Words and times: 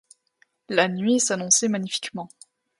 La 0.67 0.87
nuit 0.87 1.19
s’annonçait 1.19 1.67
magnifiquement. 1.67 2.27